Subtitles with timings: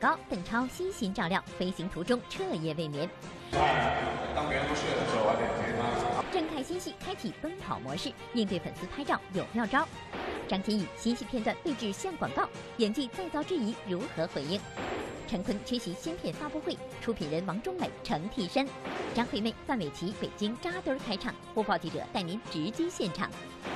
[0.00, 3.08] 高，邓超悉心照料，飞行途中彻夜未眠。
[4.34, 6.24] 当别人都睡的时候，我得陪他。
[6.32, 9.86] 郑恺新戏开启奔跑模式，应对粉丝拍照有妙招。
[10.48, 12.48] 张天翼新戏片段被指像广告，
[12.78, 14.58] 演技再遭质疑，如何回应？
[15.30, 18.66] 陈坤缺席新片发布会，出品人王中磊成替身。
[19.14, 23.30] 张惠妹、范玮琪北京扎堆开唱，播报记者带您直击现场。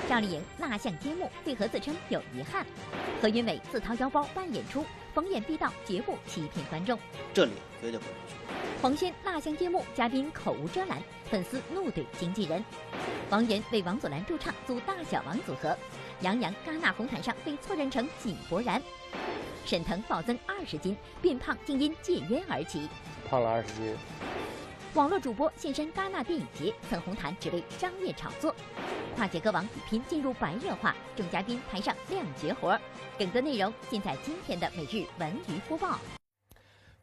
[0.09, 2.67] 赵丽颖蜡像揭幕，为何自称有遗憾？
[3.23, 6.99] 何云伟自掏腰包办演出，逢演必到，绝不欺骗观众。
[7.33, 8.37] 这里绝对不能说。
[8.83, 11.01] 黄轩蜡像揭幕，嘉宾口无遮拦，
[11.31, 12.65] 粉丝怒怼经纪人。
[13.31, 15.79] 王源为王祖蓝助唱，组大小王组合。
[16.21, 18.83] 杨洋戛纳红毯上被错认成井柏然。
[19.65, 22.89] 沈腾暴增二十斤，变胖竟因戒烟而起。
[23.29, 23.97] 胖了二十斤。
[24.95, 28.55] 网络主播现身戛纳电影节，蹭红毯只为商业炒作。
[29.17, 32.79] 跨界歌王比拼进入白热化，众嘉宾台上亮绝活。
[33.19, 35.99] 更多内容尽在今天的每日文娱播报。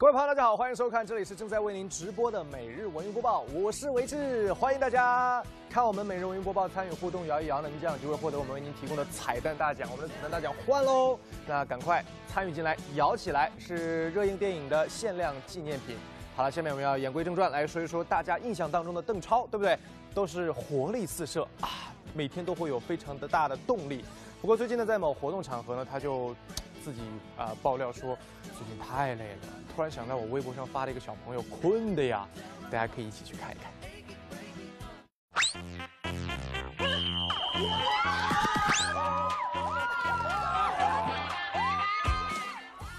[0.02, 15.96] 各位朋友，大家好，欢迎收看，这里是正在为您直播的每日文娱播报，我是维志，欢迎大家看我们每日文娱播报，参与互动摇一摇呢，您这样就会获得我们为您提供的彩蛋大奖，我们的彩蛋大奖换喽，那赶快参与进来，摇起来，是热映电影的限量纪念品。
[16.34, 19.78] 好了，下面我们要言归正传，来说一说大家印象当中的邓超，对不对？
[20.12, 24.04] 都是活力四射啊，每天都会有非常的大的动力。
[24.40, 26.34] 不过最近呢，在某活动场合呢，他就
[26.82, 27.00] 自己
[27.36, 29.48] 啊爆料说，最近太累了。
[29.74, 32.26] 突然想到我微博上发了一个小朋友困的呀，
[32.70, 33.70] 大家可以一起去看一看。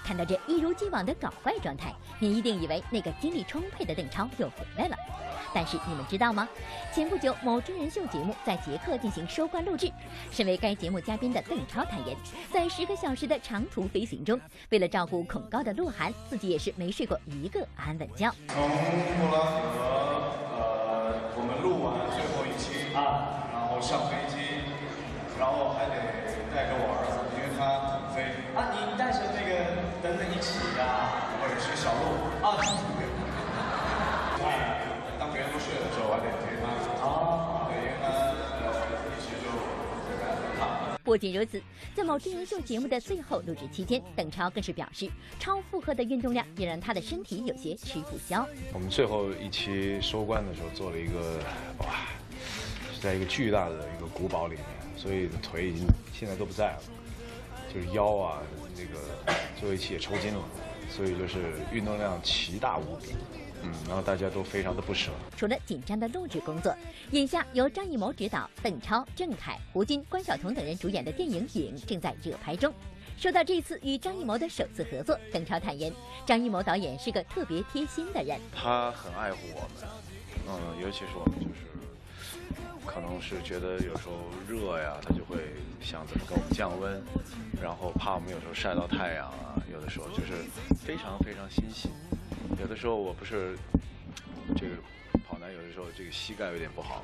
[0.02, 1.92] 看到这一如既往的搞怪状态，
[2.24, 4.96] 你一定以为那个精力充沛的邓超又回来了。
[5.52, 6.48] 但是你们知道吗？
[6.90, 9.92] 前不久，某真人秀节目在捷克进行收官录制。
[10.32, 12.16] 身为该节目嘉宾的邓超坦言，
[12.50, 14.40] 在十个小时的长途飞行中，
[14.70, 18.32] 为了照顾恐高的鹿晗，自己也是没睡过一个安稳觉。
[18.48, 19.44] 从莫拉
[19.76, 19.78] 格，
[20.56, 24.38] 呃，我们录完最后一期啊，然后上飞机，
[25.38, 25.92] 然后还得
[26.54, 28.24] 带着我儿子，因为他懂飞
[28.56, 28.72] 啊。
[28.72, 29.52] 你带着那个
[30.02, 32.00] 等等一起呀，或者是小鹿
[32.42, 32.56] 啊。
[35.18, 36.64] 当别人都睡的时候，我得陪他。
[37.04, 38.08] 哦，对，因为他
[38.64, 38.72] 呃
[39.12, 39.44] 一直就
[40.58, 40.96] 怕。
[41.04, 41.60] 不仅如此，
[41.94, 48.48] 在某真人秀节目的最后录制期间，邓超更是表示，超负荷的运动量也让他的身体有些吃不消。
[48.72, 51.38] 我们最后一期收官的时候，做了一个
[51.80, 52.08] 哇，
[52.94, 54.64] 是在一个巨大的一个古堡里面，
[54.96, 56.80] 所以腿已经现在都不在了，
[57.74, 58.40] 就是腰啊，
[58.74, 58.98] 那个
[59.60, 60.40] 最后一期也抽筋了，
[60.88, 63.14] 所以就是运动量奇大无比。
[63.62, 65.10] 嗯，然后大家都非常的不舍。
[65.36, 66.74] 除了紧张的录制工作，
[67.12, 72.70] 眼下由张艺谋执导、邓超、郑恺、胡军、关晓彤等人主演的电影《影》正在热拍中。
[73.16, 75.90] 说到这次与张艺谋的首次合作，邓超坦言，
[76.26, 78.38] 张艺谋导演是个特别贴心的人。
[78.54, 79.88] 他很爱护我们，
[80.46, 81.64] 嗯，尤其是我们就是，
[82.86, 85.36] 可能是觉得有时候热呀，他就会
[85.80, 87.02] 想怎么给我们降温，
[87.60, 90.32] 然后怕我们有时候晒到太阳啊，有的时候就是
[90.84, 91.88] 非常非常心细。
[92.60, 93.56] 有的时候我不是
[94.56, 94.76] 这个
[95.26, 97.02] 跑男，有的时候这个膝盖有点不好，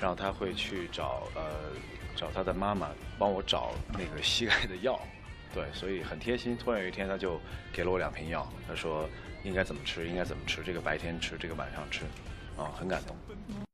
[0.00, 1.70] 然后他会去找呃
[2.16, 4.98] 找他的妈妈帮我找那个膝盖的药，
[5.54, 6.56] 对，所以很贴心。
[6.56, 7.40] 突然有一天他就
[7.72, 9.08] 给了我两瓶药，他说
[9.44, 12.04] 应该怎么吃，应该怎么吃，这个白天吃，这个晚上吃，
[12.56, 13.67] 啊，很感动。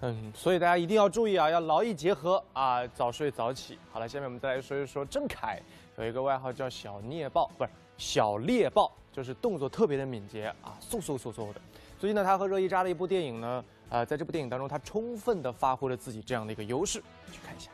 [0.00, 3.78] 嗯，所以大家一定要注意啊，要劳逸结合啊，早睡早起。
[3.90, 5.58] 好了，下面我们再来说一说郑恺，
[5.96, 8.92] 有一个外号叫小猎豹，不是小猎豹。
[9.14, 11.60] 就是动作特别的敏捷啊，嗖嗖嗖嗖的。
[12.00, 17.00] 最近呢，他和热依扎的一部电影呢，呃，在这部电影当中，他充分的发挥了自己这样的一个优势。
[17.30, 17.70] 去看一下。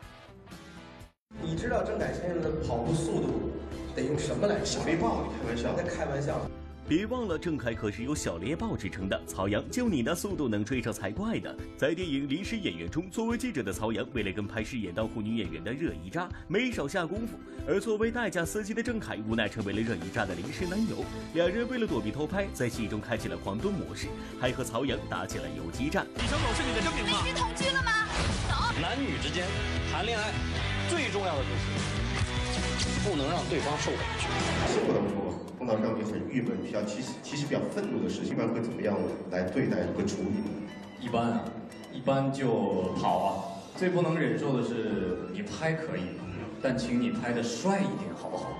[1.40, 3.50] 你知道郑恺先生的跑步速度
[3.96, 4.62] 得用什么来？
[4.62, 5.22] 小猎豹？
[5.22, 5.74] 你开玩笑？
[5.74, 6.38] 在开玩笑。
[6.90, 9.22] 别忘了，郑恺可是有“小猎豹”之称的。
[9.24, 11.48] 曹阳，就你那速度，能追上才怪呢。
[11.76, 17.38] 在电影《临时演员》中，作为记者的曹阳，为了跟拍饰演当护女演员的热依扎，没少下功夫。
[17.64, 21.04] 而作为代驾司机的郑恺，无奈成为了热依扎的临时男友。
[21.32, 24.08] 两人为了躲避偷拍，在戏中开启了狂蹲模式，
[24.40, 26.04] 还和曹阳打起了游击战。
[26.16, 27.22] 李小狗是你的真名吗？
[27.22, 27.92] 必须同居了吗？
[28.48, 28.82] 走。
[28.82, 29.46] 男女之间
[29.92, 30.32] 谈恋爱
[30.88, 35.49] 最重要的就是不能让对方受委屈。
[35.60, 38.96] 碰到让你很郁闷、比较其实其实比较愤怒的事情，一般会怎么样
[39.30, 41.04] 来对待、和处理？
[41.04, 41.44] 一般啊，
[41.92, 43.44] 一般就跑啊。
[43.76, 46.16] 最不能忍受的是你拍可以，
[46.62, 48.58] 但请你拍的帅一点，好不好？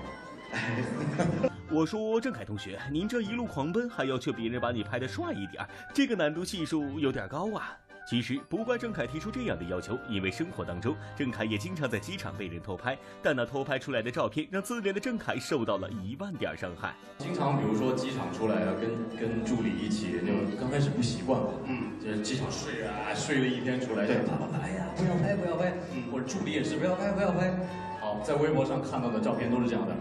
[1.73, 5.65] 我说郑恺同学，您这一路狂奔，还要求别人把你拍的帅一点，
[5.95, 7.75] 这个难度系数有点高啊。
[8.05, 16.93] 其实不怪郑恺提出这样的要求，因为生活当中郑恺也经常在机场被人偷拍，但那偷拍出来的照片让自恋的郑恺受到了一万点伤害。
[17.17, 27.53] 经常比如说机场出来啊，跟跟助理一起，就刚开始不习惯嘛，嗯，就是机场睡啊，睡了一天出来，对，啪啪啪，哎呀，不要拍不要拍，嗯，或者助理也是不要拍不要拍。
[28.01, 29.95] 好，在微博上看到的照片都是这样的。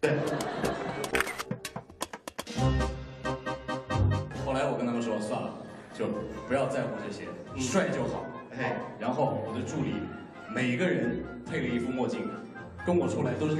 [0.00, 0.16] 对。
[6.00, 6.06] 就
[6.48, 7.24] 不要在乎这些，
[7.60, 8.24] 帅就好。
[8.58, 9.92] 哎，然后我的助理，
[10.48, 12.26] 每个人配了一副墨镜，
[12.86, 13.56] 跟我出来都是，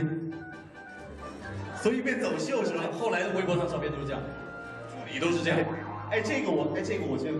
[1.82, 2.84] 所以变走秀是吧？
[2.98, 4.22] 后来的微博上照片都是这样，
[4.88, 5.60] 助理都是这样。
[6.10, 7.38] 哎，这个我，哎，这个我觉得。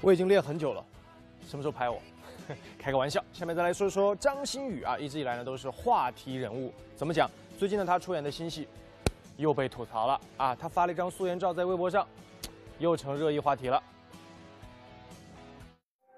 [0.00, 0.82] 我已经练很久了，
[1.46, 2.00] 什么时候拍我？
[2.78, 3.22] 开个玩笑。
[3.32, 6.72] 下面再来说说张馨予啊，一直以来呢都是话题人物。
[6.96, 7.30] 怎么讲？
[7.58, 8.66] 最近呢她出演的新戏
[9.36, 10.54] 又被吐槽了啊！
[10.54, 12.06] 她发了一张素颜照在微博上，
[12.78, 13.82] 又成热议话题了。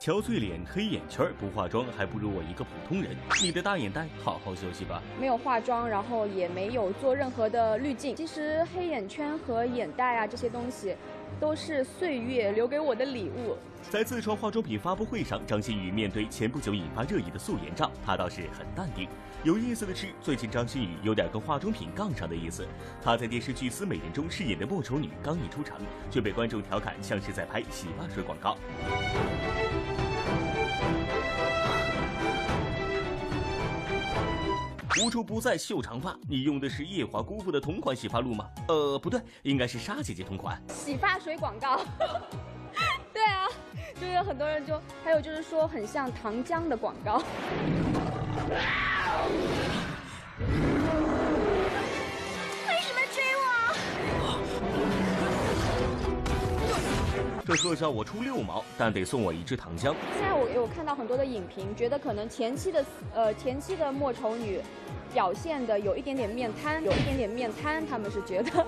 [0.01, 3.17] 憔悴脸、黑眼圈，不化妆还不如我一个普通人。
[3.41, 5.01] 你的大眼袋，好好休息吧。
[5.21, 8.17] 没有化妆，然后也没有做任何的滤镜。
[8.17, 10.97] 其实黑眼圈和眼袋啊这些东西，
[11.41, 13.57] 都是岁月留给我的礼物。
[13.91, 19.09] 在自创化妆品发布会上，张馨予面对前不久引发热议的素颜照，她倒是很淡定。
[19.43, 22.67] 有意思的是，最近张馨予有点跟化妆品杠上的意思。
[23.03, 25.79] 她在电视剧《思美人》中饰演的莫愁女刚一出场，
[26.11, 28.57] 就被观众调侃像是在拍洗发水广告。
[35.01, 38.47] 无处不在秀长发，你用的是夜华姑父的同款洗发露吗？
[38.69, 41.81] 呃，不对，应该是沙姐姐同款洗发水广告。
[43.13, 43.49] 对啊，
[44.01, 47.23] 就有很多人就还有就是说很像糖浆的广告。
[57.45, 59.95] 这特效我出六毛，但得送我一支糖浆。
[60.15, 62.85] 现在我有看到很多的影评，觉得可能前期的
[63.15, 64.61] 呃前期的莫愁女。
[65.13, 68.67] 表现的有一点点面瘫，有一点点面瘫，他们是觉得。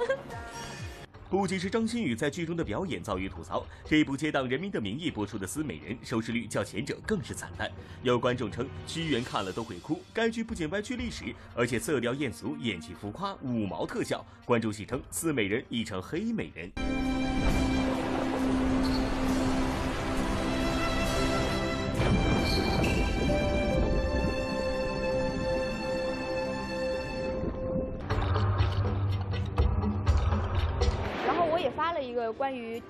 [1.30, 7.70] 不仅是张馨予在剧中的表演遭遇吐槽，这部接档《人民的名义》播出的《思美人》收视率较前者更是惨淡。
[8.02, 10.02] 有观众称，屈原看了都会哭。
[10.12, 14.22] 该剧不仅歪曲历史，而且色调艳俗，演技浮夸，五毛特效。
[14.44, 17.13] 观众戏称，《思美人》已成黑美人。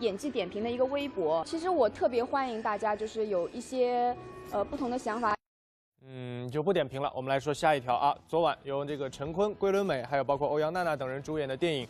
[0.00, 4.16] 演技点评的一个微博，其实我特别欢迎大家，就是有一些
[4.50, 5.34] 呃不同的想法。
[6.06, 7.10] 嗯，就不点评了。
[7.14, 11.86] 我们来说下一条啊，昨晚由这个陈坤、桂纶镁，还有包括欧阳娜娜等人主演的电影《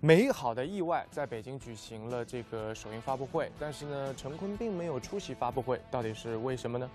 [0.00, 6.90] 美好的意外》在北京举行了这个首映发布会，但是呢，陈坤并没有出席发布会，到底是为什么呢？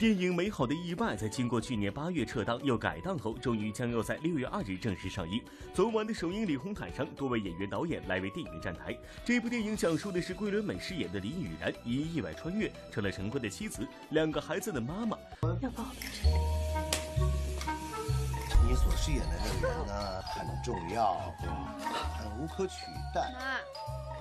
[0.00, 5.44] 电影《美好的意外》在经过去年八月撤档又改档后，终于将要在六月二日正式上映。
[5.74, 8.96] 昨晚的首映礼红毯上，多位演员导演来为电影站台。
[9.26, 15.18] 这部电影讲述的是桂纶镁饰演的林雨然因意外穿越，成了陈坤的妻子，两个孩子的妈妈。
[15.60, 15.84] 要抱
[18.66, 21.12] 你所饰演的那个人呢，很重要，
[22.16, 22.72] 很无可取
[23.14, 23.34] 代，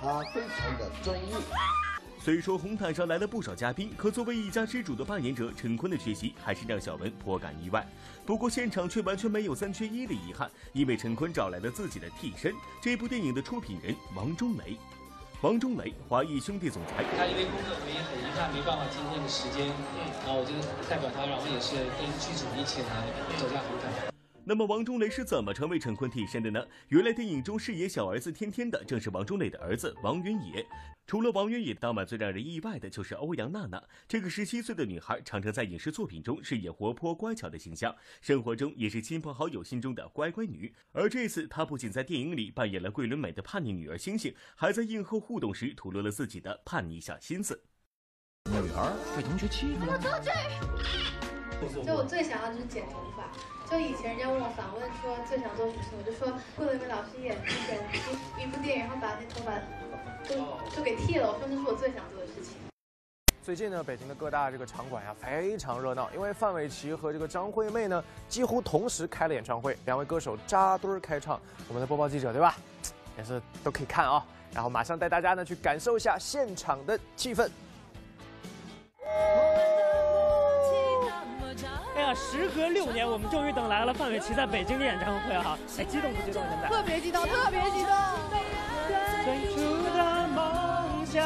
[0.01, 1.35] 他非常的专业。
[2.29, 7.83] 虽说红毯上来了不少嘉宾，可作为一家之主的扮演者陈坤的缺席，还是让小文颇感意外。
[8.23, 14.77] 不过现场却完全没有三缺一的遗憾，因为陈坤找来了自己的替身，这部电影的出品人王中雷。
[15.41, 17.03] 王中雷，华谊兄弟总裁。
[17.17, 19.65] 他因为工作原因很遗憾没办法今天的时间，
[20.23, 20.53] 然后我就
[20.87, 23.07] 代表他，然后也是跟剧组一起来
[23.39, 24.18] 走下红毯。
[24.49, 26.65] 那么王中磊是怎么成为陈坤替身的呢？
[26.87, 30.65] 原来电影中饰演小儿子天天的正是王中磊的儿子王源野。
[31.05, 33.79] 除了王源野，当晚最让人意外的就是欧阳娜娜。
[34.07, 40.73] 这个十七岁的女孩，常常在影视作品中饰演活泼乖巧的形象，生活中也是亲朋好友心中的乖乖女。
[40.93, 47.61] 而这次，她不仅在电影里扮演了桂纶镁的叛逆女儿星星，还在映后互动时吐露了自己的叛逆小心思。
[48.45, 49.99] 女儿被同学欺负了。
[51.85, 53.29] 就我最想要就是剪头发。
[53.69, 57.35] 就以前人家问我访问说最想做什么，我就说桂纶镁老师演
[57.69, 57.79] 演
[58.39, 59.53] 一一部电影，然后把那头发
[60.27, 61.31] 都都给剃了。
[61.31, 62.55] 我说那是我最想做的事情。
[63.43, 71.39] 最近呢，北京的各大这个场馆呀非常热闹，因为范玮琪和这个张惠妹呢几乎同时开了演唱会，两位歌手扎堆儿开唱。
[71.67, 72.55] 我们的播报记者对吧，
[73.19, 74.25] 也是都可以看啊。
[74.51, 77.47] 然后马上带大家呢去感受一下现场的气氛。
[82.13, 85.57] 时隔六年，我们终于等来了范玮琪在北京的演唱会哈！
[85.77, 86.43] 哎，激动不激动？
[86.43, 87.91] 现在特别激动，特别激动。
[89.23, 89.59] 最初
[89.95, 91.23] 的梦想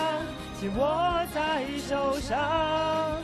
[0.59, 3.21] 紧握在手上。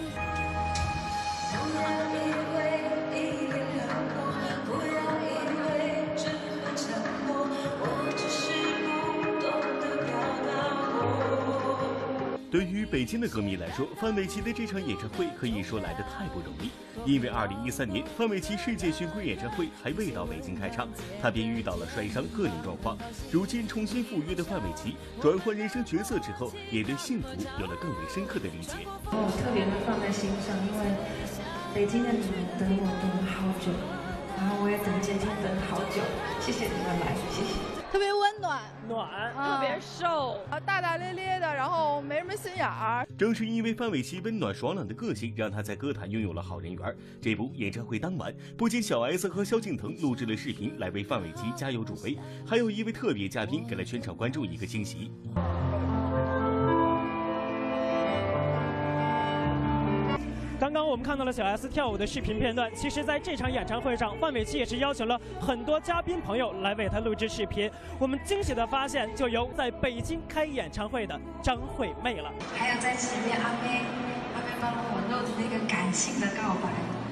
[12.51, 16.71] 对于北京的歌迷来说，范玮琪的这场演唱会可以说来得太不容易。
[17.05, 20.87] 因为2013年范玮琪世界巡回演唱会还未到北京开唱，
[21.21, 22.97] 他便遇到了摔伤个人状况。
[23.31, 27.27] 如今重新赴约的范玮琪，转换人生角色之后，也对幸福
[27.59, 28.77] 有了更为深刻的理解。
[29.05, 30.97] 我特别的放在心上，因为
[31.73, 33.69] 北京的你们等我等了好久，
[34.37, 36.01] 然后我也等杰杰等了好久，
[36.41, 37.68] 谢谢你们来，谢谢。
[37.91, 43.07] 特别温暖，暖，特别瘦，啊，大大咧咧的，然后没什么心眼儿。
[43.17, 46.95] 正是因为范玮琪温暖爽朗的个性，让她在歌坛拥有了好人缘。
[47.19, 52.15] 这不，演唱会当晚，不仅小 S 和萧敬腾录制了视频来为范玮琪加油助威，
[52.45, 55.11] 还有一位特别嘉宾给了全场观众一个惊喜。
[60.59, 62.69] 刚刚我们看到了小 S 跳舞的视频片段。
[62.75, 67.71] 其实，在这场演唱会上，范玮琪也是邀请了很多嘉宾朋友来为他录制视频。
[67.97, 72.29] 我们惊喜的发现，就有在北京开演唱会的张惠妹了。
[72.57, 73.83] 还有在前面阿妹，
[74.35, 76.69] 阿妹帮我录的那个感性的告白，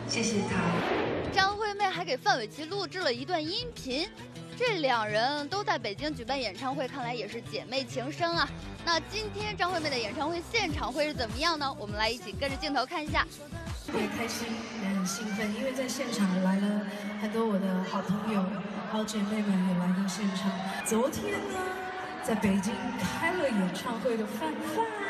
[0.10, 1.32] 谢谢她。
[1.32, 4.10] 张惠妹还给范玮琪录制了一段音频。
[4.58, 8.50] 这两人都在北京举办演唱会，看来也是姐妹情深啊。
[8.84, 11.72] 那今天张惠妹的演唱会现场会是怎么样呢？
[11.78, 13.24] 我们来一起跟着镜头看一下。
[13.86, 14.48] 特别开心，
[14.82, 16.82] 也很兴奋，因为在现场来了
[17.22, 18.44] 很多我的好朋友、
[18.92, 20.52] 好姐妹们也来到现场。
[20.84, 21.60] 昨天呢，
[22.24, 25.07] 在北京开了演唱会的范范。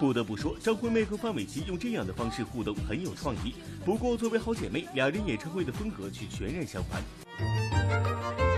[0.00, 3.54] 不得不说，张惠妹和范玮琪用这样的方式互动很有创意。
[3.84, 8.49] 不过，作为好姐妹，俩人演唱会的风格却全然相反。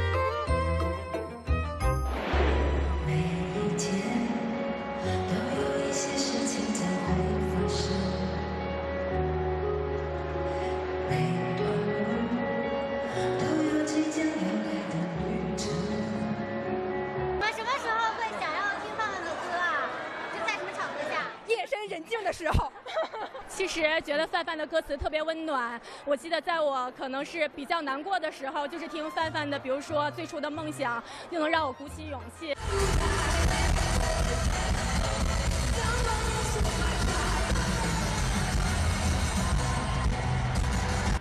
[24.42, 25.80] 范范的歌词特别温暖。
[26.04, 32.52] 我记得在我可能是比较难过的时候，就是听范范的，比如说最初的梦想，就能让我鼓起勇气。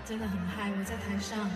[0.04, 0.72] 真的很嗨！
[0.76, 1.48] 我在台上，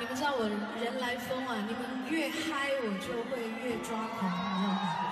[0.00, 0.48] 你们知道我
[0.82, 1.56] 人来疯啊！
[1.68, 5.11] 你们越嗨，我就会越抓狂，你知道吗？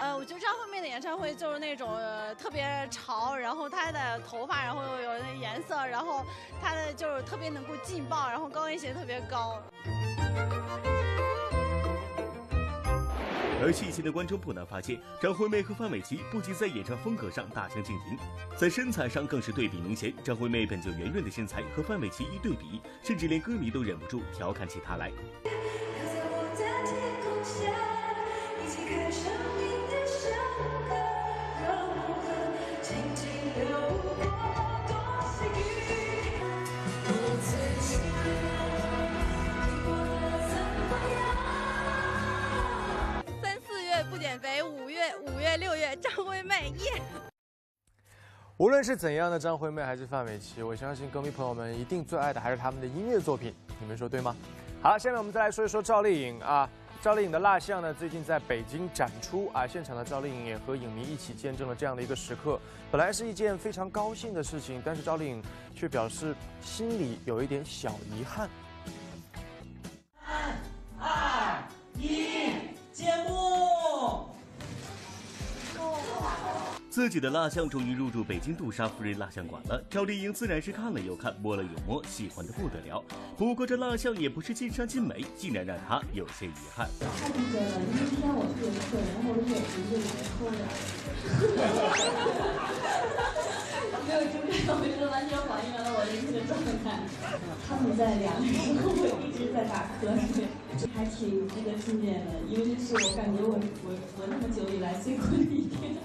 [0.00, 1.88] 呃，我觉得张惠妹的演唱会就是那种
[2.38, 6.24] 特别潮，然后她的头发，然后有那颜色，然后
[6.60, 9.60] 她的就是特别能够劲爆，然后高跟鞋特别高。
[13.62, 18.18] 而细心的观众不难发现，张惠妹和范玮琪不仅在演唱风格上大相径庭，
[18.58, 20.12] 在身材上更是对比明显。
[20.22, 25.10] 张惠妹本就圆润的身材和范玮琪一对比，甚至连歌迷都忍不住调侃起她来。
[44.44, 47.02] 为五月五月六月张惠妹耶！
[48.58, 53.54] 无论是怎样的张惠妹还是范玮琪，我相信歌迷朋友们一定最爱的还是他们的音乐作品。
[53.80, 54.36] 你们说对吗？
[54.82, 56.68] 好，下面我们再来说一说赵丽颖啊。
[57.00, 59.66] 赵丽颖的蜡像呢，最近在北京展出啊。
[59.66, 62.60] 现场的赵丽颖也和影迷一起见证了这样的一个时刻。
[62.90, 65.42] 本来是一件非常高兴的事情，但是赵丽颖
[65.74, 68.46] 却表示心里有一点小遗憾。
[76.94, 83.02] 自己的蜡像终于入驻北京杜莎夫人蜡像馆了，赵丽颖自然是看了又看，摸了又摸，喜欢的不得了。
[83.36, 86.86] 不过这蜡像也不是尽善尽美，竟然让她有些遗憾。
[87.00, 90.62] 太那个了，因为今天我特别困，然后我眼睛就有点抠的。
[94.06, 96.54] 这个主持人我觉得完全还原了我的这个状
[96.86, 97.02] 态。
[97.66, 100.46] 他们在量的时候，我一直在打瞌睡，
[100.94, 105.98] 还挺值得纪念的，因为这是我感觉我我我那么久以来最困的一天。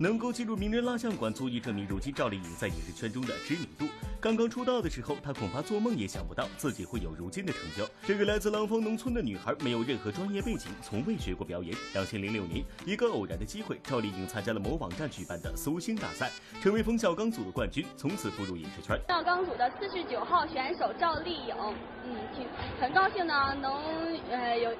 [0.00, 3.84] 能够进入名人蜡像馆，足以证明如今赵丽颖在影视圈中的知名度。
[4.20, 7.88] 刚刚出道的时候，她恐怕做梦也想不到自己会有如今的成就。
[8.06, 11.76] 这个来自廊坊农村的女孩，没有任何专业背景，从未学过表演。
[11.94, 16.30] 两千零六年，一个偶然的机会，赵丽颖参加了某网站举办的苏星大赛，
[16.62, 18.96] 成为冯小刚组的冠军，从此步入影视圈。
[19.08, 21.54] 冯小刚组的四十九号选手赵丽颖，
[22.04, 22.46] 嗯，挺
[22.80, 23.72] 很高兴呢，能
[24.30, 24.78] 呃有有。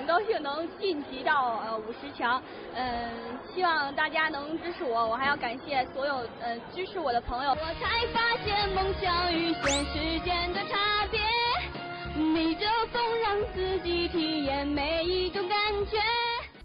[0.00, 2.42] 很高兴能晋级到呃五十强，
[2.74, 3.10] 嗯，
[3.54, 7.50] 希望大家能支持我，我还要感谢所有呃支持我的朋友。
[7.50, 11.20] 我才发现梦想与现实间的差别，
[12.16, 15.58] 逆着风让自己体验每一种感
[15.90, 15.98] 觉。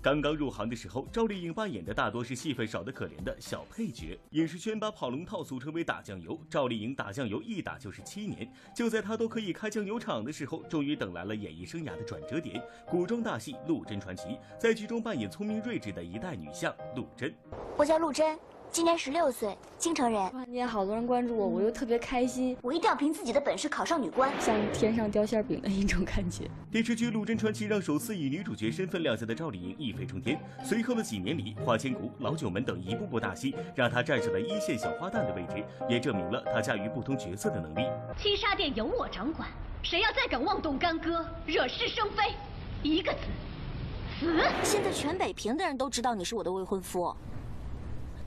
[0.05, 4.15] 刚刚入行的时候，赵丽颖扮演的大多是戏份少的可怜的小配角。
[4.33, 8.47] 影视圈把跑龙套俗称为打酱油，赵丽颖打酱油一打就是七年。
[8.75, 14.27] 就在她都可以开酱油厂的时候，终于等来了演艺生涯的转折点——古装大戏《陆贞传奇》，
[14.59, 17.33] 在剧中扮演聪明睿智的一代女相陆贞。
[17.75, 18.37] 我叫陆贞。
[18.75, 20.29] 今年十六岁，京城人。
[20.31, 22.57] 突然间好多人关注我，我又特别开心。
[22.61, 26.43] 我一定要凭自己的本事考上女官，像天上掉馅饼的一种感觉。
[26.69, 30.37] 电视剧《陆贞传奇》让首次以女主角身份亮相的赵丽颖一飞冲天。
[30.61, 37.87] 随后的几年里，《花千骨》《老九门》等一部部大戏，让她站上了一线小花旦的位置，也证明了她驾驭不同角色的能力。
[38.17, 39.47] 七杀殿由我掌管，
[39.83, 42.33] 谁要再敢妄动干戈，惹是生非，
[42.83, 43.19] 一个字，
[44.19, 44.43] 死！
[44.63, 47.15] 现在全北平的人都知道你是我的未婚夫。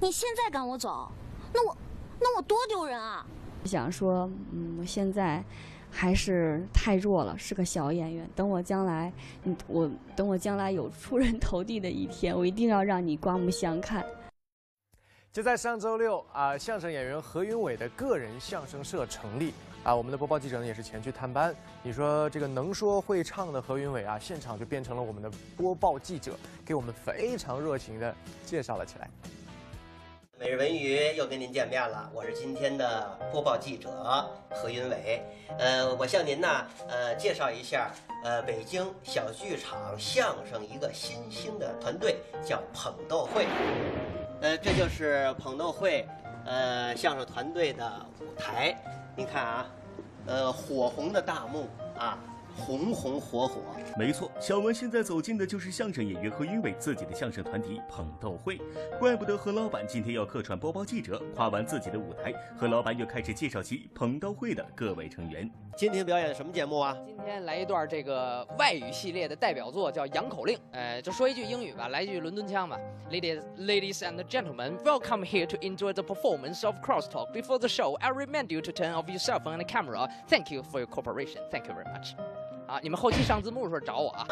[0.00, 1.10] 你现在赶我走，
[1.52, 1.76] 那我，
[2.20, 3.26] 那我多丢人啊！
[3.64, 5.42] 想说，嗯，我现在
[5.90, 8.30] 还是太弱了，是个小演员。
[8.36, 9.12] 等我将来，
[9.42, 14.06] 嗯，我等我将来有出人头地的一天，我一定要让你刮目相看。
[15.32, 19.52] 就在上周六啊，相声演员何云伟的个人相声社成立
[19.82, 21.52] 啊，我们的播报记者呢也是前去探班。
[21.82, 28.14] 你说这个能说会唱的何云伟啊，现场就变成了我们的播报记者，给我们非常热情的
[28.46, 29.10] 介绍了起来。
[30.40, 33.90] 每日文娱又跟您见面了，我是今天的播报记者
[34.50, 35.20] 何云伟。
[35.58, 37.90] 呃，我向您呢，呃，介绍一下，
[38.22, 43.46] 呃，北京小剧场相声一个新兴的团队，叫捧逗会。
[44.40, 46.06] 呃，这就是捧逗会，
[46.46, 48.76] 呃，相声团队的舞台。
[49.16, 49.66] 您看啊，
[50.26, 51.66] 呃，火红的大幕
[51.98, 52.16] 啊。
[52.58, 53.60] 红红火火，
[53.96, 58.60] 没错，小文现在走进的就是相声演员何云伟自己的相声团体捧逗会。
[58.98, 65.50] 怪不得何老板今天要客串播报记者，夸完自己的舞台，何老板又开始介绍起捧逗会的各位成员。
[65.76, 66.96] 今天表演的什么节目啊？
[67.06, 70.56] 今天来一段这个外语系列的代表作，叫《羊口令》。
[70.72, 72.76] 呃，就说一句英语吧，来一句伦敦腔吧。
[73.10, 77.32] Ladies, ladies and gentlemen, welcome here to enjoy the performance of Crosstalk.
[77.32, 80.08] Before the show, I remind you to turn off your cell phone and camera.
[80.28, 81.42] Thank you for your cooperation.
[81.50, 82.16] Thank you very much.
[82.68, 84.28] 啊，你们后期上字幕的时候找我啊。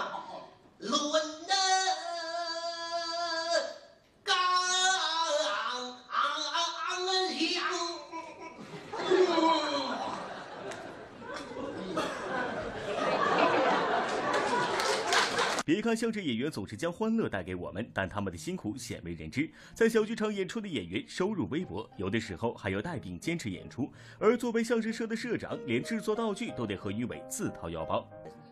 [15.86, 19.48] 看相声演员总是将欢乐带给我们，但他们的辛苦鲜为人知。
[19.72, 23.88] 在小剧场演出的演员收入微薄，有的时候还要带病坚持演出。
[24.18, 28.04] 而作为相声社的社长，连制作道具都得和于伟自掏腰包。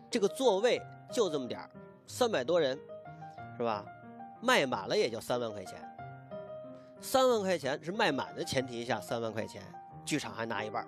[0.09, 1.69] 这个座位就这么点儿，
[2.07, 2.79] 三百多人，
[3.57, 3.85] 是吧？
[4.41, 5.77] 卖满了也就三万块钱。
[7.01, 9.61] 三万块钱是卖满的前提下，三万块钱，
[10.05, 10.87] 剧场还拿一半，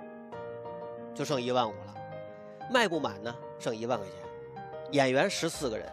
[1.13, 1.95] 就剩一万五了。
[2.71, 4.15] 卖不满呢，剩一万块钱。
[4.93, 5.91] 演员十四个人。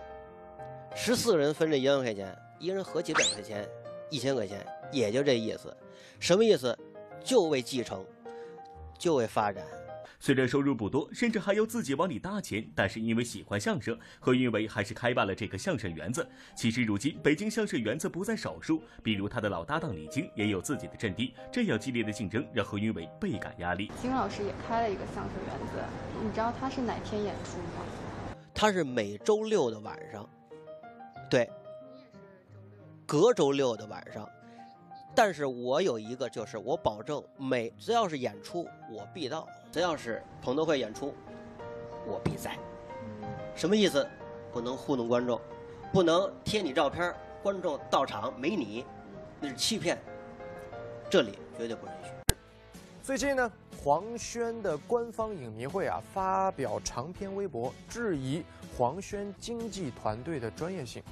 [0.96, 3.68] 十四个人分这一万块钱，一人合几百块钱，
[4.10, 5.76] 一千块钱，也就这意思。
[6.20, 6.76] 什么意思？
[7.22, 8.04] 就为继承，
[8.96, 9.64] 就为发展。
[10.20, 16.26] 虽然收入不多，甚至还要自己往里搭钱，但是因为喜欢相声，何云伟还是开办了这个相声园子。
[16.56, 21.34] 其实如今北京相声园子不在少数，比如他的老搭档李菁也有自己的阵地。
[21.52, 23.90] 这样激烈的竞争让何云伟倍感压力。
[24.00, 25.82] 金老师也开了一个相声园子，
[26.22, 28.36] 你知道他是哪天演出吗？
[28.54, 30.26] 他是每周六的晚上。
[31.34, 31.50] 对，
[33.04, 34.30] 隔周六的晚上，
[35.16, 41.12] 但是我有一个，就是我保证每只要是演出，我必到；只要是彭德会演出，
[42.06, 42.56] 我必在。
[43.56, 44.08] 什么意思？
[44.52, 45.40] 不能糊弄观众，
[45.92, 48.86] 不能贴你照片，观众到场没你，
[49.40, 49.98] 那是欺骗。
[51.10, 52.10] 这里绝对不允许。
[53.02, 53.50] 最近呢，
[53.82, 58.44] 黄轩的官方影迷会啊发表长篇微博，质疑
[58.78, 61.02] 黄轩经纪团队的专业性。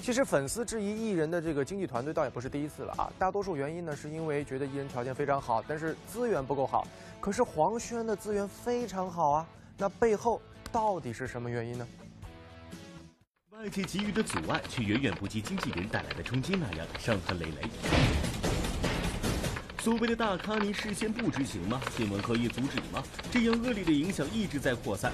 [0.00, 6.86] 其实粉丝质疑艺人的这个经纪团队倒也不是第一次了啊，大多数原因呢是因为觉得艺人条件非常好，但是资源不够好。
[7.20, 10.40] 可是黄轩的资源非常好啊，那背后
[10.72, 11.86] 到底是什么原因呢？
[13.50, 17.68] 外界给予的阻碍，却远远不及经纪人带来的冲击那样伤痕累累。
[19.80, 21.80] 所谓的大咖，你事先不知情吗？
[21.96, 23.02] 新闻可以阻止吗？
[23.30, 25.12] 这样恶劣的影响一直在扩散。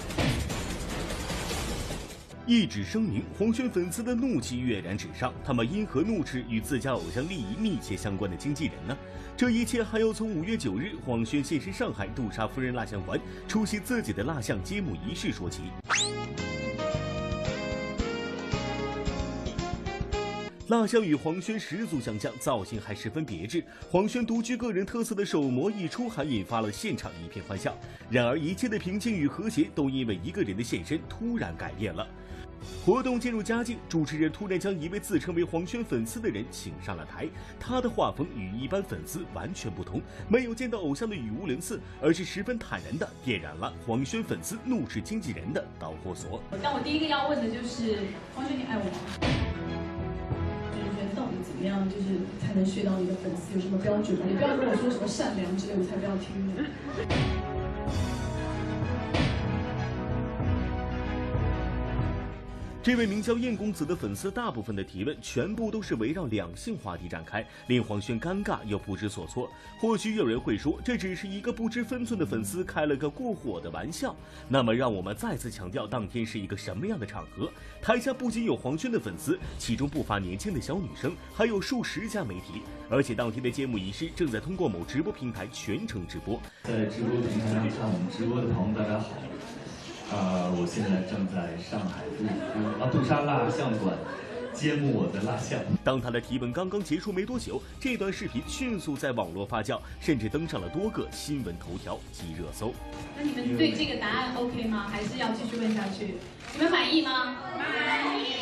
[2.46, 8.94] 一纸声明，黄轩粉丝的怒气跃然纸上，他们因何怒斥与自家偶像利益密切相关的经纪人呢？
[9.34, 15.62] 这一切还要从五月九日黄轩现身上海杜莎夫人蜡像馆，出席自己的蜡像揭幕仪式说起。
[20.68, 23.62] 蜡像与黄轩十足相像，造型还十分别致。
[23.90, 27.76] 黄轩独具个人特色的手模一出，还引发了现场一片欢笑。
[28.08, 32.06] 然而，一切的平静与和谐都因为一个人的现身突然改变了。
[32.82, 37.28] 活动进入佳境，主持人突然将一位自称为黄轩粉丝的人请上了台。
[37.60, 46.42] 他的画风与一般粉丝完全不同，没有见到偶像的语无伦次，而是十分坦然地点燃了黄轩粉丝怒斥经纪人的导火索。
[46.62, 47.98] 但我第一个要问的就是，
[48.34, 49.93] 黄轩，你爱我吗？
[51.64, 54.26] 怎么样，就是才能睡到你的粉丝有什么标准吗？
[54.28, 57.63] 你不要跟我说什么善良之类，我才不要听呢。
[62.84, 69.50] 这位名叫燕公子的粉丝，大部分的提问全部都是围绕两性话题展开，令黄轩尴尬又不知所措。
[69.78, 74.14] 或许有人会说，这只是一个不知分寸的粉丝开了个过火的玩笑。
[74.48, 77.50] 那么，让我们再次强调，当天是一个什么样的场合？
[77.80, 82.60] 台下不仅有黄轩的粉丝，其中不乏年轻的小女生，还有数十家媒体。
[82.90, 86.38] 而且，当天的揭幕仪式正在通过某直播平台全程直播。
[86.64, 89.08] 在直播平台上看我们直播的朋友，大家好。
[90.12, 92.24] 呃，我现在正在上海杜
[92.82, 93.96] 啊杜莎蜡像馆
[94.52, 95.58] 揭幕我的蜡像。
[95.82, 102.72] 当他的提问刚刚结束没多久，这段视频迅速在网络发酵，甚至登上了多个新闻头条及热搜。
[103.16, 104.86] 那你们对这个答案 OK 吗？
[104.88, 106.16] 还是要继续问下去？
[106.52, 107.36] 你们满意吗？
[107.56, 108.34] 满意。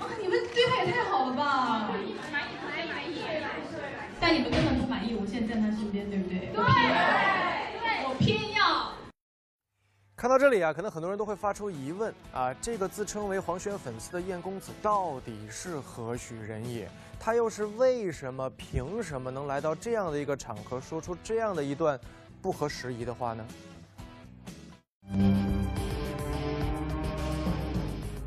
[0.00, 1.88] 哇，你们对他也太好了吧！
[1.88, 2.88] 满意，满意，满意。
[2.90, 3.14] 满意
[4.20, 6.28] 但你们根本不满意，我现在站他身边，对不？
[6.28, 6.40] 对。
[8.06, 8.92] 我偏要。
[10.24, 16.88] 看到这里啊，可能很多人都会发出疑问啊，这个自称为黄轩粉丝的燕公子到底是何许人也？
[17.20, 22.00] 他又是为什么、凭什么能来到这样的一个场合，说出这样的一段
[22.40, 23.46] 不合时宜的话呢？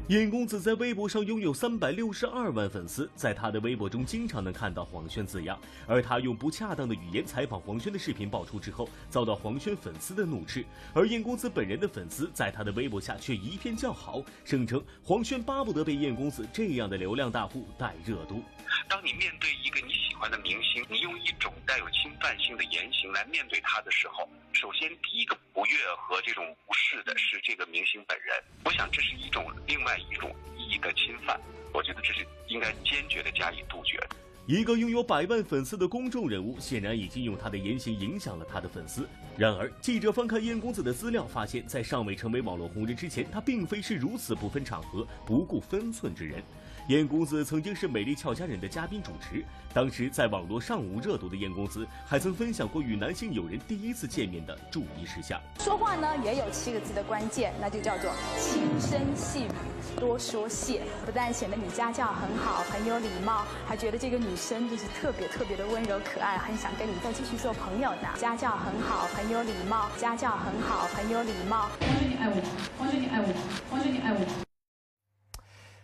[0.07, 5.59] 燕公子在微博上拥有三百六十二万粉丝，在他的微博中经常能看到黄轩字样。
[5.85, 10.63] 而他用不恰当的语言采访黄轩的视频爆出之后，遭到黄轩粉丝的怒斥。
[10.93, 18.41] 而燕公子本人的粉丝在他的微博下却一片叫好，声称黄轩巴不得被燕公子这样的流量大户带热度。
[18.87, 28.43] 当你面对一个你喜欢的明星，你用一种带有侵犯性的言行来面对他的时候，首先第一个不悦和这种无视的是这个明星本人。
[28.65, 31.39] 我想这是一种另外一种意义的侵犯，
[31.73, 33.99] 我觉得这是应该坚决的加以杜绝。
[34.47, 39.07] 一个拥有百万粉丝的公众人物，显然已经用他的言行影响了他的粉丝。
[39.37, 46.41] 然而，记者翻看燕公子的资料，发现，在尚未成为网络红人之前，他并非是如此不分场合、不顾分寸之人。
[46.87, 55.37] 燕公子曾经是《美丽俏佳人》的嘉宾主持，当时在网络上无热度的燕公子，还曾分享过与男性友人第一次见面的注意事项。
[55.59, 60.83] 说话呢也有七个字的关键，那就叫做轻声细语，多说谢。
[61.05, 68.07] 不但显得你家教很好，很有礼貌，还觉得这个女生就是特别特别的温柔可爱，很想跟你再继续做朋友呢。
[68.15, 71.69] 家教很好，很有礼貌，家教很好，很有礼貌。
[71.81, 72.41] 黄轩，你爱我吗？
[72.79, 73.33] 黄轩，你爱我吗？
[73.69, 74.46] 黄轩，你爱我吗？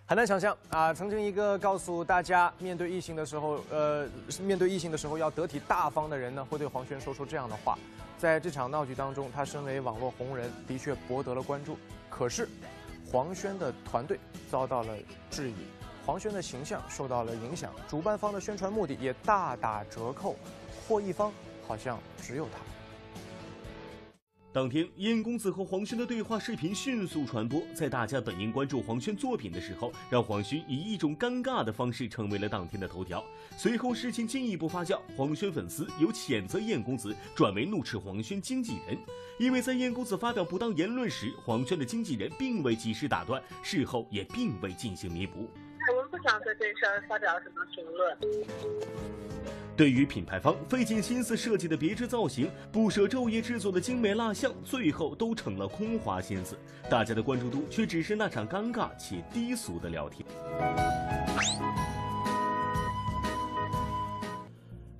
[0.05, 0.93] 很难想象啊！
[0.93, 4.05] 曾经一个告诉大家面对异性的时候，呃，
[4.41, 7.79] 面对异性的时候要得体大方的人呢，会对黄轩说出这样的话。
[8.17, 11.77] 在这场闹剧当中，他身为网络红人，的确博得了关注。
[12.09, 12.49] 可是，
[13.09, 14.19] 黄轩的团队
[14.51, 14.93] 遭到了
[15.31, 15.55] 质疑，
[16.05, 20.35] 黄轩的形象受到了影响，主办方的宣传目的也大打折扣，
[20.85, 21.31] 获益方
[21.65, 22.59] 好像只有他。
[24.53, 33.23] 当天，燕公子和黄轩的对话视频迅速传播，在大家本应关注黄轩作品的时候，让黄轩以一种尴尬的方式成为了当天的头条。
[33.57, 38.95] 随后，事情进一步发酵，黄轩粉丝由谴责燕公子转为怒斥黄轩经纪人，
[39.39, 45.49] 因为在燕公子发表不当言论时，黄轩的经纪人并未及时打断，事后也并未进行弥补。
[45.89, 49.12] 我们不想对这事儿发表什么评论。
[49.75, 56.57] 对于品牌方费尽心思设计的别致造型，不舍昼夜制作的精美蜡像，最后都成了空花心思。
[56.89, 60.23] 大家的关注度却只是那场尴尬且低俗的聊天。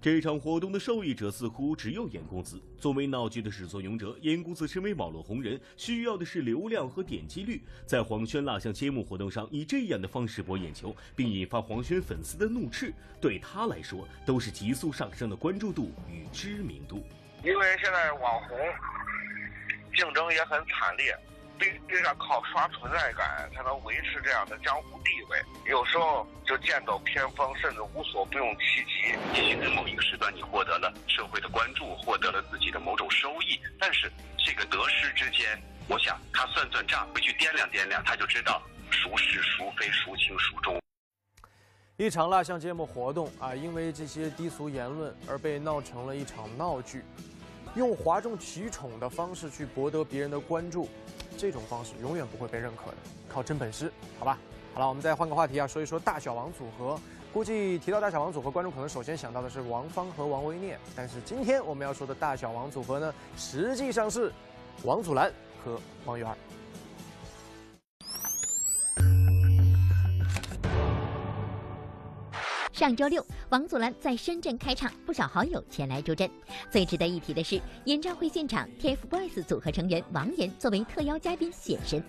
[0.04, 2.62] 这场活动的受益者似乎只有严公子。
[2.78, 7.62] 作为闹剧的始作俑者，严公子身为网络红人，需要的是流量和点击率。
[7.86, 17.02] 在黄轩蜡像揭幕活动上，以这样的方式博眼球，并引发黄轩粉丝的怒斥，对他来说都是急速上升的关注度与知名度。
[17.42, 18.58] 因为现在网红
[19.96, 21.18] 竞争也很惨烈。
[21.60, 29.40] 必须要靠刷存在感才能维持这样的江湖地位，有时候就剑走偏锋，甚至无所不用其极。
[29.40, 40.80] 也许在某一个时段你获得了社会的关注，获得了自己的某种收益，但是这个得失之间，我想他算算账，回去掂量掂量，他就知道孰是孰非，孰轻孰重。
[41.98, 47.04] 一场蜡像节目活动啊，因为这些低俗言论而被闹成了一场闹剧，
[47.76, 50.90] 用哗众取宠的方式去博得别人的关注。
[51.38, 54.38] 这种方式永远不会被认可的，靠真本事，好吧？
[54.74, 57.00] 好了，我们再换个话题啊，说一说大小王组合。
[57.34, 64.32] 估计提到大小王组合，观众可能首先想到的是王芳和王威念，但是今天我们要说的大小王组合呢，实际上是
[64.84, 65.32] 王祖蓝
[65.64, 66.28] 和王源。
[72.74, 76.28] 上周六，王祖蓝在深圳开唱，不少好友前来助阵。
[76.72, 82.04] 最值得一提的是，演唱会现场，TFBOYS 组合成员王源作为特邀嘉宾现身。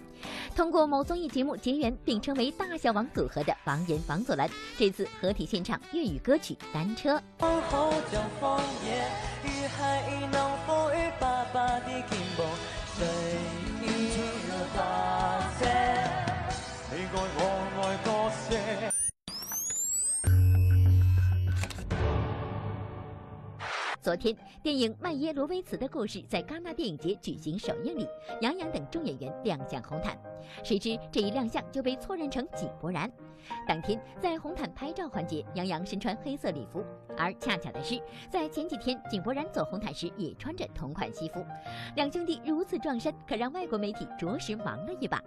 [0.57, 4.49] 通过某综艺节目结缘并称为“大小王”组合的王源、王祖蓝，
[4.79, 7.21] 这次合体现场粤语歌曲《单车》。
[24.05, 28.07] 昨天，电影《麦耶罗维茨的故事》在戛纳电影节举行首映礼，
[28.43, 30.15] 杨洋等众演员亮相红毯。
[30.63, 33.11] 谁知这一亮相就被错认成井柏然。
[33.67, 36.85] 当天在红毯拍照环节，杨洋身穿黑色礼服，
[37.17, 41.43] 而恰巧的是，在前几天井柏然走红毯时也穿着同款西服。
[41.97, 45.19] 两兄弟如此撞衫，可让外国媒体着实忙了一把。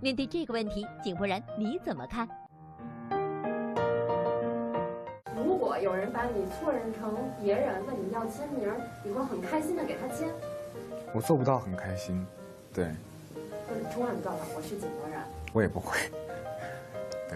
[0.00, 2.26] 面对这个问题，井柏然你怎么看？
[5.52, 8.72] 如果有人把你错认成别人，问你要签名，
[9.04, 10.30] 你会很开心的给他签。
[11.12, 12.26] 我做不到很开心，
[12.72, 12.86] 对。
[13.68, 15.22] 就是冲上你告诉我是井柏然。
[15.52, 15.98] 我也不会。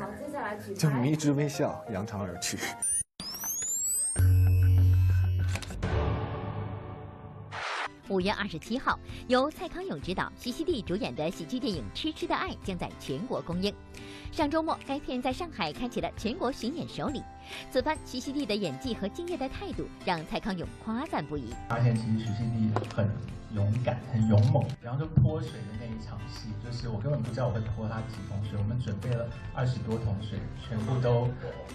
[0.01, 2.57] 好，接下来举就迷之微笑，扬长而去。
[8.09, 13.75] 五月二十七号，由蔡康永执导、徐熙娣主演的喜剧电影《痴痴的爱》将在全国公映。
[14.31, 17.21] 上周末，该片在上海开启了全国巡演首礼。
[17.69, 21.53] 此番徐熙娣的演技和敬业的态度让蔡康永夸赞不已。
[21.69, 23.11] 发现其实徐熙娣很
[23.55, 24.65] 勇敢、很勇猛。
[24.81, 28.57] 然后就泼水的那一场戏，就是我根本不知道我会泼她几桶水。
[28.57, 30.39] 我们准备了二十多桶水，
[30.69, 31.29] 全部都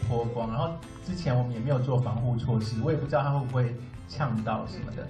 [0.07, 0.49] 泼光。
[0.49, 0.73] 然后
[1.05, 3.75] 之前我们也没有做防护措施，我也不知道她会不会
[4.07, 5.05] 呛到什么的。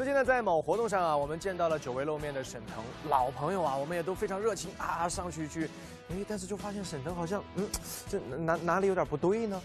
[0.00, 5.68] 最近呢，在某活动上啊，我们见到了久未露面的沈腾，老朋友啊，我们也都非常热情啊，上去去，
[6.08, 7.68] 哎，但是就发现沈腾好像，嗯，
[8.08, 9.60] 这哪哪里有点不对呢？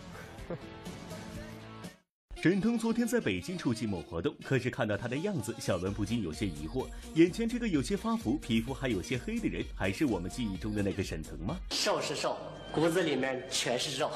[2.45, 11.57] 沈腾昨天在北京出席某活动，可是看到他的样子，小文不禁有些疑惑：眼前这个有些发福、皮肤还有些黑的人，还是我们记忆中的那个沈腾吗？
[11.71, 12.37] 瘦是瘦，
[12.71, 14.11] 骨子里面全是肉。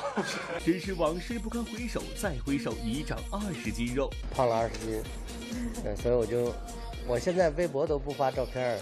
[0.64, 5.02] 真是往事不堪回首，再回首已长二十斤肉，胖了二十斤。
[5.84, 6.54] 对，所以我就，
[7.08, 8.80] 我现在微博都不发照片儿。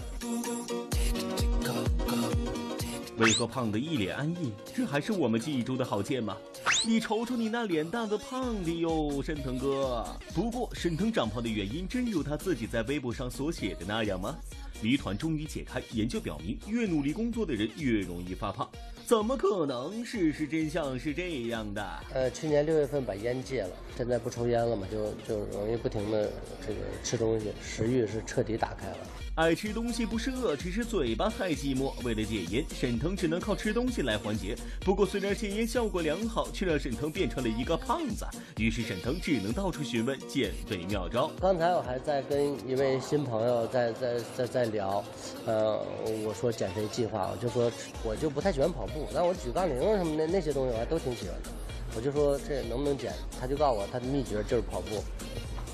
[3.17, 4.51] 为何胖的一脸安逸？
[4.75, 6.37] 这还是我们记忆中的郝建吗？
[6.85, 10.05] 你瞅瞅你那脸蛋子胖的哟，沈腾哥。
[10.35, 14.37] 不过沈腾长胖的原因真如他自己在微博上所写的那样吗？
[14.83, 18.69] 谜团终于解开，研究表明，越努力工作的人越容易发胖。
[19.07, 20.03] 怎么可能？
[20.03, 21.81] 事实真相是这样的。
[22.13, 28.97] 呃，去年六月份把烟戒了，现在不抽烟了嘛，就就容易不停的这个吃东西，食欲是彻底打开了。
[29.35, 31.93] 爱吃东西不是饿，只是嘴巴太寂寞。
[32.03, 34.57] 为了戒烟，沈腾只能靠吃东西来缓解。
[34.81, 38.25] 不过，虽然戒烟效果良好，却让沈腾变成了一个胖子。
[38.57, 41.31] 于是，沈腾只能到处询问减肥妙招。
[41.39, 45.05] 刚才我还在跟一位新朋友在在在在聊，
[45.45, 45.79] 呃，
[46.25, 47.71] 我说减肥计划，我就说
[48.03, 51.49] 我就不太喜欢跑步，但我举杠铃什么的那些东西我还都挺喜欢的。
[51.95, 53.13] 我就说这能不能减？
[53.39, 55.03] 他就告诉我他的秘诀就是跑步。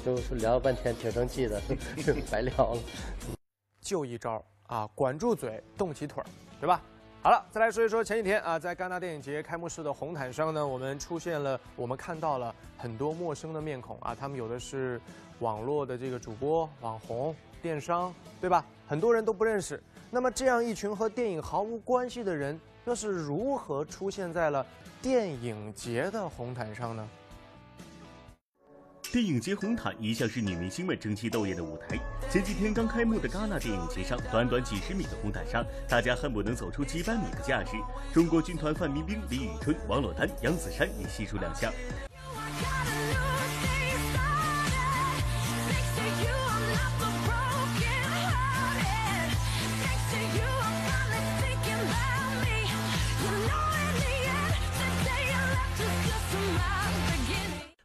[0.06, 1.62] 就是聊了半天，挺生气的，
[2.30, 2.80] 白聊了。
[3.80, 6.22] 就一招啊，管住嘴，动起腿，
[6.60, 6.82] 对吧？
[7.22, 15.00] 好了，再来说一说前几天啊，在戛纳电影节开幕式的红毯上呢，我们出现了，我们看到了很多陌生的面孔啊，他们有的是
[15.40, 18.66] 网络的这个主播、网红、电商，对吧？
[18.86, 19.82] 很多人都不认识。
[20.12, 24.66] 那么这样一群和电影毫无关系的人，又是如何出现在了
[25.02, 27.08] 电影节的红毯上呢？
[29.12, 32.00] 电影节红毯一向是女明星们争奇斗艳的舞台。
[32.32, 37.72] 前几天刚开幕的戛纳电影节上，短短几十米的红毯上，大家恨不能走出几百米的架势。
[38.12, 41.72] 中国军团范冰冰、李宇春、王珞丹、杨子姗也悉数亮相。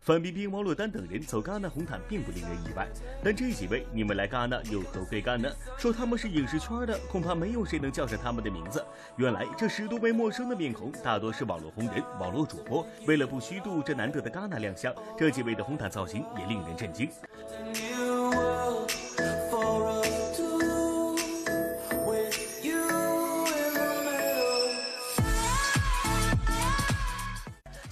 [0.08, 2.88] 范冰冰、王珞丹等人走戛纳红毯并不令人意外，
[3.22, 5.50] 但这几位你们来戛纳有何贵干呢？
[5.76, 8.82] 说他们是影视圈的，恐怕没有谁能叫上他们的名字。
[9.16, 12.86] 原来这十多位陌生的面孔，大多是网络红人、网络主播。
[13.06, 17.10] 为了不虚度这难得的戛纳亮相，这几位的红毯造型也令人震惊。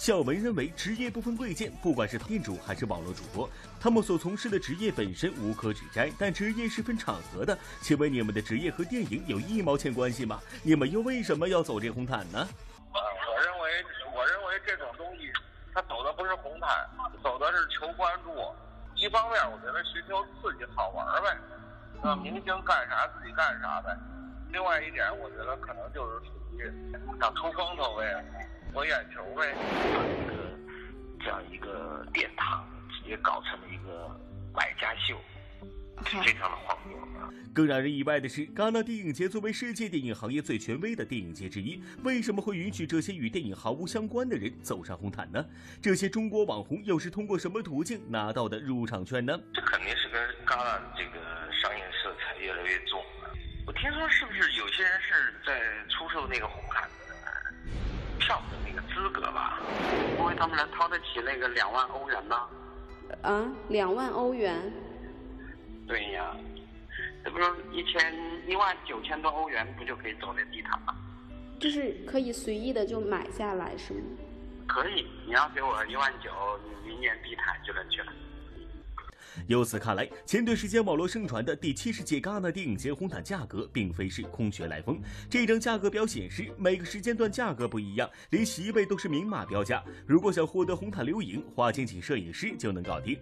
[0.07, 7.59] 小文认为，职业不分贵贱，不管是店主还是网络主播，他们所从事的职业本身无可指摘，但职业是分场合的。
[7.81, 10.39] 请问你们的职业和电影有一毛钱关系吗？
[10.63, 12.49] 你们又为什么要走这红毯呢？
[12.95, 13.01] 我
[13.43, 15.29] 认为，我认为这种东西，
[15.75, 16.71] 它走的不是红毯，
[17.21, 18.31] 走的是求关注。
[18.95, 21.37] 一方面，我觉得寻求刺激好玩呗，
[22.01, 23.91] 那明星干啥自己干啥呗。
[24.53, 26.73] 另外一点，我觉得可能就是属于
[27.19, 28.25] 想出风头呗。
[28.77, 29.55] 博眼球呗，
[29.95, 30.59] 把一个
[31.19, 34.15] 这样一个殿堂直接搞成了一个
[34.53, 35.19] 百家秀，
[36.05, 36.99] 非常的荒谬。
[37.55, 45.43] 更让人意外的是，戛纳电影节作为世界电影行业最权威的电影节之一，为什么会允许这些与电影毫无相关的人走上红毯呢？
[45.81, 49.41] 这些中国网红又是通过什么途径拿到的入场券呢？
[49.55, 53.31] 这肯定是跟戛纳这个商业色彩越来越重了。
[53.67, 57.15] 我听说是不是有些人是在出售那个红毯的
[58.19, 58.66] 票的？
[58.97, 59.61] 资格吧，
[60.19, 62.49] 因为他们能掏得起那个两万欧元吗？
[63.21, 64.73] 啊，两万欧元？
[65.87, 66.35] 对呀，
[67.23, 68.01] 这不是一千
[68.49, 70.95] 一万九千多欧元，不就可以走那地毯吗？
[71.61, 74.01] 就是可以随意的就买下来是吗？
[74.67, 76.31] 可以，你要给我一万九，
[76.65, 78.13] 你明年地毯就能去了。
[79.47, 85.01] 由此看来，前段时间网络盛传的第七十届戛纳电影节红毯价格，并非是空穴来风。
[85.31, 89.83] 这张价格表显示，每个时间段价格不一样，连席位都是明码标价。
[90.07, 93.19] 如果想获得红毯留影，花钱请摄影师就能搞定。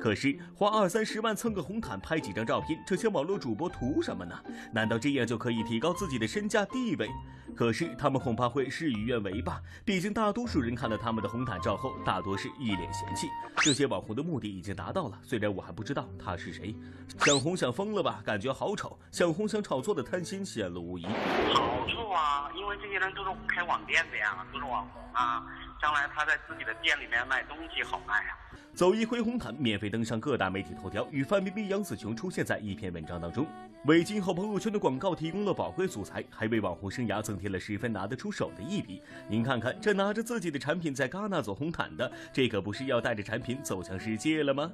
[0.00, 4.34] 可是花二三十万蹭个红毯拍几张照片，这些网络主播图什么呢？
[4.72, 7.08] 难道这样就可以提高自己的身价地位？
[7.56, 9.60] 可是他们恐怕会事与愿违吧。
[9.84, 13.28] 毕竟大多数人看了他们的红毯照后，大多是一脸嫌弃。
[13.58, 16.74] 这些网红的目的已经达到了，虽然我还不知道他是谁。
[17.20, 18.22] 想红想疯了吧？
[18.24, 18.98] 感觉好丑。
[19.10, 21.04] 想红想炒作的贪心显露无遗。
[21.04, 25.44] 好处啊，因为这些人都是开网店的呀，都是网红啊，
[25.80, 28.38] 将来他在自己的店里面卖东西好卖啊。
[28.74, 33.46] 走一回红毯，免费登上各大媒体头条，与范冰冰、杨紫琼出现在一篇文章当中，
[33.84, 39.02] 为今后朋友圈的广告提供了宝贵素材，还为网红生涯增添了十分拿得出手的一笔。
[39.28, 44.70] 您看看，这拿着自己的产品在戛纳走红毯的，这可不是要带着产品走向世界了吗？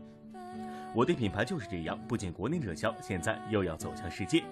[0.95, 4.43] 我的品牌就是这样，不仅国内热销，现在又要走向世界。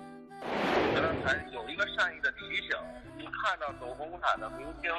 [0.95, 2.77] 刚才有一个善意的提醒，
[3.17, 4.93] 你看到走红毯的明星，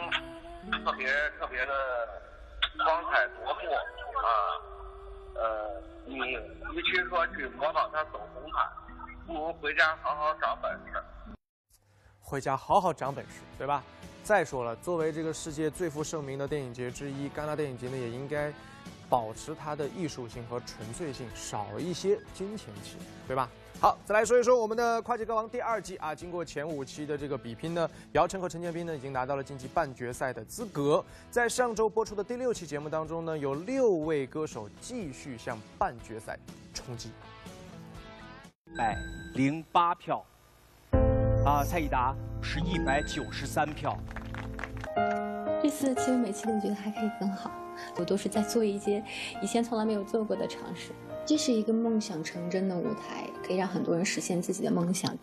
[0.84, 1.08] 特别
[1.40, 1.74] 特别的
[2.84, 3.60] 光彩夺目。
[4.18, 4.30] 啊，
[5.36, 8.68] 呃，你与其说去模仿他走红毯，
[9.28, 11.00] 不如回家好好长本事。
[12.30, 13.82] 回家好好长本事，对吧？
[14.22, 18.52] 再说了，作为这个世界最负盛名的电影节之一，戛纳电影节呢也应该
[19.08, 23.50] 保持它的艺术性和纯粹性，少一些金钱气，对吧？
[23.80, 31.02] 好，再来说一说我们的跨界歌王第二季啊，经过前五期的这个比拼呢，姚晨和陈建斌呢已经拿到了晋级半决赛的资格。
[31.32, 36.38] 在上周播出的第六期节目当中呢，有六位歌手继续向半决赛
[36.74, 37.10] 冲击。
[38.76, 38.98] 百
[39.34, 40.26] 零八票，
[41.48, 43.98] 啊，蔡依达是一百九十三票。
[45.64, 47.50] 这次其实每期都觉得还可以更好，
[47.96, 49.02] 我都是在做一些
[49.42, 50.92] 以前从来没有做过的尝试。
[51.26, 55.18] 这是一个梦想成真的舞台，可以让很多人实现自己的梦想。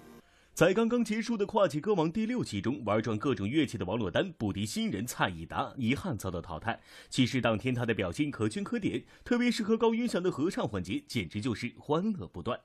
[0.55, 6.80] 在刚刚结束的跨界歌王第六期中，玩转各种乐器的王珞丹不敌新人蔡依达，遗憾遭到淘汰。
[7.11, 12.59] 其实当天她的表现可圈可点，特别是和高云翔的合唱环节，简直就是欢乐不断。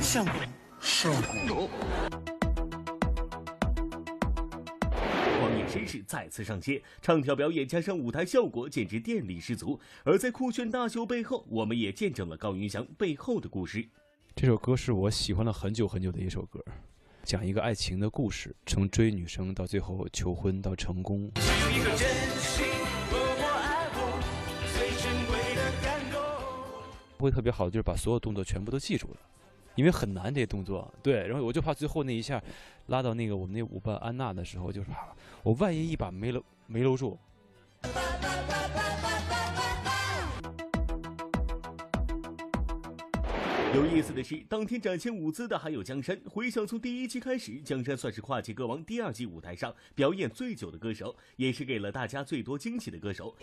[0.00, 0.30] 上古，
[0.80, 1.14] 上
[1.48, 1.68] 古。
[5.68, 9.80] 绅士再次上街，唱跳表演加上舞台效果，简直电力十足。
[10.04, 13.88] 而在酷炫大秀背后，我们也见证了高云翔背后的故事。
[14.36, 16.62] 这首歌是我喜欢了很久很久的一首歌，
[17.24, 21.32] 讲一个爱情的故事，从追女生到最后求婚到成功。
[27.22, 29.16] 会特别好，就是把所有动作全部都记住了，
[29.76, 30.92] 因为很难这些动作。
[31.02, 32.42] 对，然后我就怕最后那一下
[32.86, 35.14] 拉到那个我们那舞伴安娜的时候，就是怕
[35.44, 37.16] 我万一一把没搂没搂住。
[43.74, 46.20] 有意思的是，当天展现舞姿的还有江山。
[46.28, 53.34] 回想从第一期开始，江山算是跨界歌王第二季舞台上表演最久的歌手，也是给了大家最多惊喜的歌手。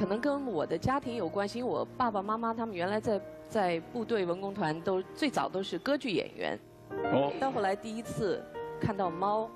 [0.00, 3.20] 可能跟我的家庭有关系，因为我爸爸妈妈他们原来在
[3.50, 6.58] 在部队文工团，都最早都是歌剧演员。
[7.12, 7.30] 哦。
[7.38, 8.42] 到后来第一次
[8.80, 9.50] 看到猫，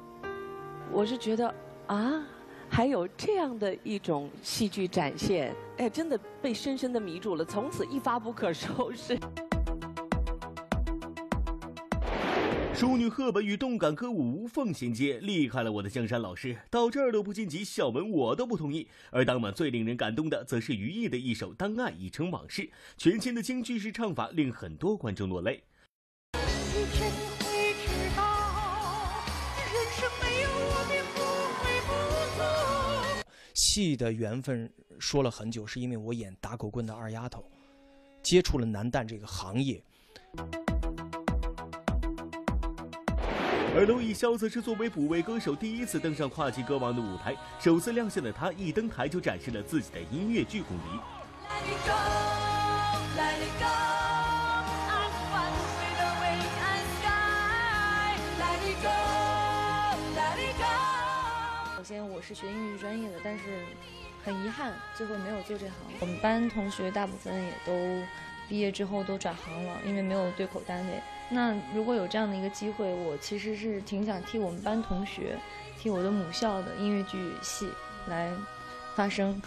[0.93, 1.55] 我是觉得
[1.87, 2.23] 啊，
[2.69, 9.19] 还有这样的一种戏剧展现，哎，真的被深深的迷住了，从此一发不可收拾。
[12.77, 16.59] 淑女赫本与动感歌舞无缝衔接，厉害了我的江山老师！
[16.69, 18.89] 到这儿都不晋级，小文我都不同意。
[19.11, 22.63] 而当晚最令人感动的，则是于毅的一首《当爱已成往事》，
[22.97, 25.63] 全新的京剧式唱法令很多观众落泪。
[33.55, 34.69] 戏的缘分
[34.99, 37.49] 说了很久，是因为我演打狗棍的二丫头，
[38.21, 39.81] 接触了男旦这个行业。
[43.77, 50.85] 而娄艺潇则是作为补位歌手第一次登上跨界歌王的舞台，首次亮相的他一登台就展示了自己的音乐剧功底。
[61.77, 63.43] 首先我是学音乐剧专业的，但是
[64.25, 65.75] 很遗憾最后没有做这行。
[65.99, 67.73] 我们班同学大部分也都
[68.49, 71.03] 毕业之后都转行了，因为没有对口单位。
[71.31, 75.39] 那如果有这样的一个机会，我其实是挺想替我们班同学，
[75.79, 77.69] 替我的母校的音乐剧系
[78.09, 78.33] 来
[78.95, 79.41] 发声。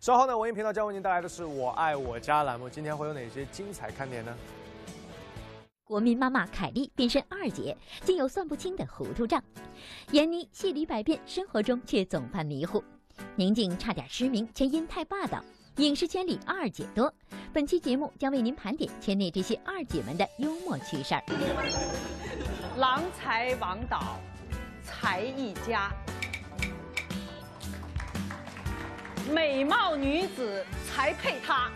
[0.00, 4.36] 稍后呢，文艺频道将为您带来的是我爱我家栏目，今天会有哪些精彩看点呢？
[5.82, 9.42] 国民妈妈凯莉变身二姐，竟有算不清的糊涂账。
[10.10, 12.82] 闫妮戏里百变，生活中却总犯迷糊。
[13.36, 15.42] 宁静差点失明，却因太霸道。
[15.76, 17.12] 影视圈里二姐多，
[17.54, 21.22] 本期节目将为您盘点圈内这些二姐们的幽默趣事儿。
[22.78, 24.18] 郎才王导，
[24.82, 25.92] 才艺佳，
[29.30, 31.70] 美貌女子才配他。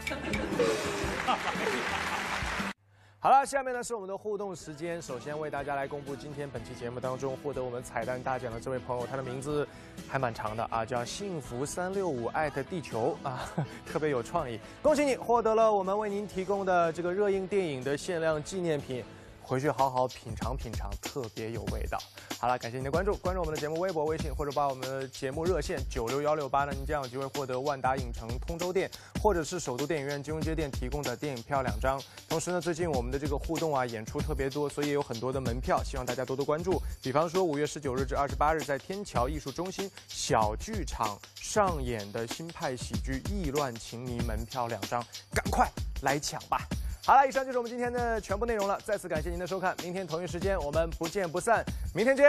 [3.28, 5.02] 好了，下面呢是我们的互动时间。
[5.02, 9.68] 首先为大家来公布今天本期节目当中获得我们彩蛋大奖的这位朋友，他的名字
[10.08, 13.46] 还蛮长的啊，叫幸福三六五艾特地球啊，
[13.84, 14.58] 特别有创意。
[14.80, 19.04] 恭喜你获得了我们为您提供的这个热映电影的限量纪念品。
[19.49, 21.99] 回去好好品尝品尝，特别有味道。
[22.38, 28.90] 好了，感谢您的关注，关注我们的节目微博、微信，或者把我们的节目热线九六幺六八呢，您将有机会获得万达影城通州店
[29.22, 31.99] 或者是首都电影院金融街店提供的电影票两张。
[32.28, 36.78] 同时呢，最近我们的这个互动啊，演出特别多，所以有很多的门票，希望大家多多关注。
[37.03, 45.66] 比方说五月十九日至二十八日，在天桥艺术中心小剧场上演的新派喜剧《意乱情迷》，门票两张，赶快
[46.03, 46.61] 来抢吧！
[47.09, 48.78] 好了，以上就是我们今天的全部内容了。
[48.84, 51.64] 再次感谢您的收看，明天同一时间我们不见不散。
[51.94, 52.28] 明天见，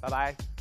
[0.00, 0.51] 拜拜。